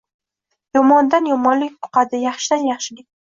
Yomondan-yomonlik 0.77 1.75
yuqadi. 1.75 2.23
Yaxshidan-yaxshilik. 2.25 3.07